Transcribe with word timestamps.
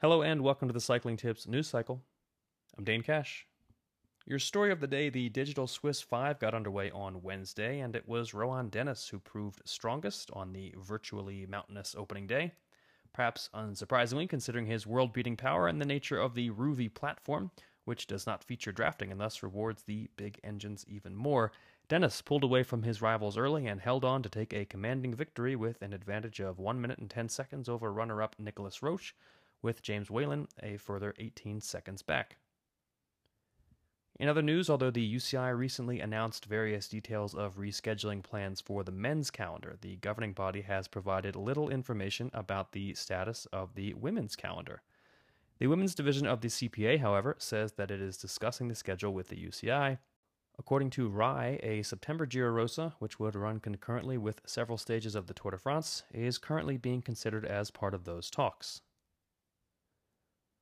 Hello 0.00 0.22
and 0.22 0.42
welcome 0.42 0.68
to 0.68 0.72
the 0.72 0.80
Cycling 0.80 1.16
Tips 1.16 1.48
News 1.48 1.66
Cycle. 1.66 2.00
I'm 2.76 2.84
Dane 2.84 3.02
Cash. 3.02 3.48
Your 4.26 4.38
story 4.38 4.70
of 4.70 4.78
the 4.78 4.86
day 4.86 5.10
the 5.10 5.28
Digital 5.28 5.66
Swiss 5.66 6.00
5 6.00 6.38
got 6.38 6.54
underway 6.54 6.88
on 6.92 7.20
Wednesday, 7.20 7.80
and 7.80 7.96
it 7.96 8.06
was 8.06 8.32
Rohan 8.32 8.68
Dennis 8.68 9.08
who 9.08 9.18
proved 9.18 9.60
strongest 9.64 10.30
on 10.34 10.52
the 10.52 10.72
virtually 10.80 11.46
mountainous 11.46 11.96
opening 11.98 12.28
day. 12.28 12.52
Perhaps 13.12 13.50
unsurprisingly, 13.52 14.28
considering 14.28 14.66
his 14.66 14.86
world 14.86 15.12
beating 15.12 15.36
power 15.36 15.66
and 15.66 15.80
the 15.80 15.84
nature 15.84 16.20
of 16.20 16.36
the 16.36 16.50
Rouvy 16.50 16.94
platform, 16.94 17.50
which 17.84 18.06
does 18.06 18.24
not 18.24 18.44
feature 18.44 18.70
drafting 18.70 19.10
and 19.10 19.20
thus 19.20 19.42
rewards 19.42 19.82
the 19.82 20.08
big 20.16 20.38
engines 20.44 20.84
even 20.86 21.16
more. 21.16 21.50
Dennis 21.88 22.22
pulled 22.22 22.44
away 22.44 22.62
from 22.62 22.84
his 22.84 23.02
rivals 23.02 23.36
early 23.36 23.66
and 23.66 23.80
held 23.80 24.04
on 24.04 24.22
to 24.22 24.28
take 24.28 24.52
a 24.52 24.64
commanding 24.64 25.12
victory 25.12 25.56
with 25.56 25.82
an 25.82 25.92
advantage 25.92 26.38
of 26.38 26.60
1 26.60 26.80
minute 26.80 26.98
and 26.98 27.10
10 27.10 27.28
seconds 27.28 27.68
over 27.68 27.92
runner 27.92 28.22
up 28.22 28.36
Nicolas 28.38 28.80
Roche, 28.80 29.12
with 29.62 29.82
James 29.82 30.10
Whelan 30.10 30.48
a 30.62 30.76
further 30.76 31.14
18 31.18 31.60
seconds 31.60 32.02
back. 32.02 32.36
In 34.18 34.28
other 34.28 34.42
news, 34.42 34.68
although 34.68 34.90
the 34.90 35.14
UCI 35.14 35.56
recently 35.56 36.00
announced 36.00 36.46
various 36.46 36.88
details 36.88 37.36
of 37.36 37.56
rescheduling 37.56 38.24
plans 38.24 38.60
for 38.60 38.82
the 38.82 38.90
men's 38.90 39.30
calendar, 39.30 39.76
the 39.80 39.94
governing 39.96 40.32
body 40.32 40.62
has 40.62 40.88
provided 40.88 41.36
little 41.36 41.70
information 41.70 42.28
about 42.34 42.72
the 42.72 42.94
status 42.94 43.46
of 43.52 43.76
the 43.76 43.94
women's 43.94 44.34
calendar. 44.34 44.82
The 45.60 45.68
women's 45.68 45.94
division 45.94 46.26
of 46.26 46.40
the 46.40 46.48
CPA, 46.48 46.98
however, 46.98 47.36
says 47.38 47.72
that 47.72 47.92
it 47.92 48.00
is 48.00 48.16
discussing 48.16 48.66
the 48.66 48.74
schedule 48.74 49.14
with 49.14 49.28
the 49.28 49.36
UCI. 49.36 49.98
According 50.58 50.90
to 50.90 51.08
RAI, 51.08 51.60
a 51.62 51.82
September 51.82 52.26
Giro 52.26 52.50
Rosa, 52.50 52.94
which 52.98 53.20
would 53.20 53.36
run 53.36 53.60
concurrently 53.60 54.18
with 54.18 54.40
several 54.44 54.78
stages 54.78 55.14
of 55.14 55.28
the 55.28 55.34
Tour 55.34 55.52
de 55.52 55.58
France, 55.58 56.02
is 56.12 56.38
currently 56.38 56.76
being 56.76 57.02
considered 57.02 57.44
as 57.44 57.70
part 57.70 57.94
of 57.94 58.04
those 58.04 58.30
talks. 58.30 58.80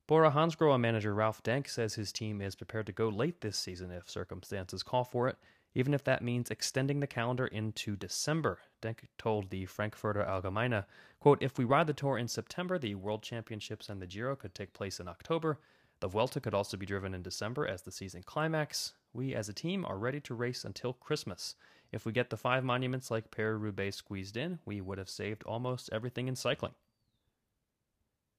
Bora 0.09 0.30
Hansgrohe 0.30 0.78
manager 0.78 1.12
Ralph 1.12 1.42
Denk 1.42 1.69
says 1.69 1.95
his 1.95 2.12
team 2.12 2.41
is 2.41 2.55
prepared 2.55 2.87
to 2.87 2.93
go 2.93 3.09
late 3.09 3.40
this 3.40 3.57
season 3.57 3.90
if 3.90 4.09
circumstances 4.09 4.85
call 4.85 5.02
for 5.02 5.26
it, 5.26 5.37
even 5.74 5.93
if 5.93 6.04
that 6.04 6.23
means 6.23 6.49
extending 6.49 7.01
the 7.01 7.09
calendar 7.09 7.49
into 7.49 7.96
December. 7.96 8.60
Denk 8.80 9.09
told 9.18 9.51
the 9.51 9.66
Frankfurter 9.66 10.23
Allgemeine, 10.23 10.84
quote, 11.18 11.43
If 11.43 11.59
we 11.59 11.65
ride 11.65 11.88
the 11.88 11.93
Tour 11.93 12.18
in 12.18 12.29
September, 12.29 12.79
the 12.79 12.95
World 12.95 13.24
Championships 13.24 13.88
and 13.88 14.01
the 14.01 14.07
Giro 14.07 14.37
could 14.37 14.54
take 14.54 14.73
place 14.73 15.01
in 15.01 15.09
October. 15.09 15.59
The 15.99 16.07
Vuelta 16.07 16.40
could 16.40 16.54
also 16.54 16.77
be 16.77 16.87
driven 16.87 17.12
in 17.12 17.23
December 17.23 17.66
as 17.66 17.82
the 17.82 17.90
season 17.90 18.23
climax. 18.23 18.93
We 19.12 19.34
as 19.34 19.49
a 19.49 19.52
team 19.52 19.84
are 19.84 19.99
ready 19.99 20.21
to 20.21 20.34
race 20.34 20.65
until 20.65 20.93
Christmas. 20.93 21.57
If 21.90 22.07
we 22.07 22.12
get 22.12 22.30
the 22.30 22.37
five 22.37 22.62
monuments 22.62 23.10
like 23.10 23.32
Paris-Roubaix 23.32 23.96
squeezed 23.96 24.37
in, 24.37 24.60
we 24.65 24.80
would 24.80 24.99
have 24.99 25.09
saved 25.09 25.43
almost 25.43 25.90
everything 25.93 26.29
in 26.29 26.37
cycling. 26.37 26.74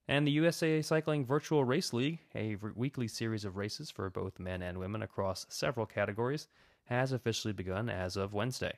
And 0.10 0.26
the 0.26 0.32
USA 0.32 0.82
Cycling 0.82 1.26
Virtual 1.26 1.66
Race 1.66 1.92
League, 1.92 2.20
a 2.34 2.56
weekly 2.56 3.10
series 3.10 3.44
of 3.44 3.58
races 3.58 3.92
for 3.92 4.10
both 4.10 4.40
men 4.40 4.62
and 4.62 4.78
women 4.78 5.02
across 5.02 5.46
several 5.50 5.86
categories, 5.86 6.48
has 6.86 7.12
officially 7.12 7.52
begun 7.54 7.90
as 7.90 8.16
of 8.16 8.34
Wednesday. 8.34 8.78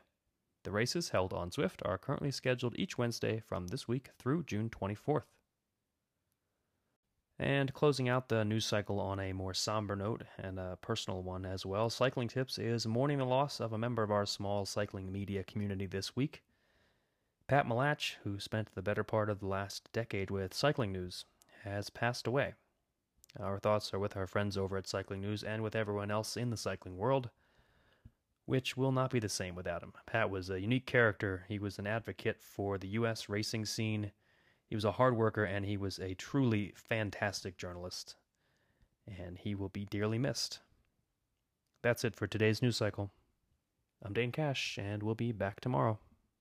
The 0.64 0.72
races 0.72 1.10
held 1.10 1.32
on 1.32 1.52
Zwift 1.52 1.86
are 1.86 2.00
currently 2.00 2.32
scheduled 2.32 2.78
each 2.80 2.98
Wednesday 2.98 3.44
from 3.48 3.68
this 3.68 3.88
week 3.88 4.10
through 4.18 4.44
June 4.44 4.72
24th. 4.72 5.26
And 7.38 7.74
closing 7.74 8.10
out 8.10 8.28
the 8.28 8.44
news 8.44 8.66
cycle 8.66 9.00
on 9.00 9.20
a 9.20 9.32
more 9.32 9.54
somber 9.54 9.96
note 9.96 10.24
and 10.38 10.60
a 10.60 10.78
personal 10.82 11.22
one 11.22 11.46
as 11.46 11.66
well, 11.66 11.90
Cycling 11.90 12.28
Tips 12.28 12.58
is 12.58 12.88
mourning 12.88 13.20
the 13.20 13.26
loss 13.26 13.62
of 13.62 13.72
a 13.72 13.78
member 13.78 14.04
of 14.04 14.12
our 14.12 14.26
small 14.26 14.66
cycling 14.66 15.12
media 15.12 15.44
community 15.44 15.86
this 15.86 16.16
week. 16.16 16.42
Pat 17.50 17.66
Malach, 17.66 18.14
who 18.24 18.40
spent 18.40 18.76
the 18.76 18.82
better 18.84 19.04
part 19.04 19.28
of 19.28 19.40
the 19.40 19.48
last 19.48 19.92
decade 19.92 20.30
with 20.30 20.54
Cycling 20.54 20.92
News, 20.92 21.26
has 21.64 21.90
passed 21.90 22.28
away. 22.28 22.54
Our 23.40 23.58
thoughts 23.58 23.92
are 23.92 23.98
with 23.98 24.16
our 24.16 24.28
friends 24.28 24.56
over 24.56 24.78
at 24.78 24.86
Cycling 24.86 25.22
News 25.22 25.42
and 25.42 25.64
with 25.64 25.76
everyone 25.76 26.12
else 26.12 26.38
in 26.38 26.52
the 26.52 26.58
cycling 26.58 26.96
world, 26.96 27.32
which 28.46 28.78
will 28.78 28.92
not 28.92 29.10
be 29.10 29.20
the 29.20 29.30
same 29.30 29.56
without 29.56 29.82
him. 29.82 29.94
Pat 30.06 30.30
was 30.30 30.52
a 30.52 30.62
unique 30.62 30.86
character. 30.86 31.46
He 31.48 31.58
was 31.58 31.80
an 31.80 31.88
advocate 31.88 32.40
for 32.40 32.78
the 32.78 32.90
U.S. 32.90 33.28
racing 33.30 33.66
scene. 33.66 34.12
He 34.68 34.76
was 34.76 34.86
a 34.86 34.92
hard 34.92 35.18
worker 35.18 35.44
and 35.44 35.66
he 35.66 35.76
was 35.76 35.98
a 35.98 36.14
truly 36.14 36.74
fantastic 36.76 37.58
journalist. 37.58 38.16
And 39.08 39.40
he 39.40 39.56
will 39.56 39.70
be 39.70 39.86
dearly 39.86 40.20
missed. 40.20 40.60
That's 41.82 42.06
it 42.06 42.16
for 42.16 42.28
today's 42.28 42.62
news 42.62 42.78
cycle. 42.78 43.10
I'm 44.04 44.14
Dane 44.14 44.32
Cash, 44.32 44.78
and 44.80 45.02
we'll 45.02 45.16
be 45.16 45.32
back 45.32 45.62
tomorrow. 45.62 45.98